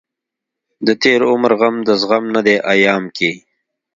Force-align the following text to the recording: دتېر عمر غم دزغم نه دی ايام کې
دتېر 0.85 1.21
عمر 1.31 1.51
غم 1.59 1.75
دزغم 1.87 2.23
نه 2.35 2.41
دی 2.45 2.55
ايام 2.73 3.03
کې 3.15 3.31